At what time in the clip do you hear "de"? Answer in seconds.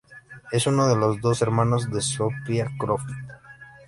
0.87-0.95, 1.91-2.01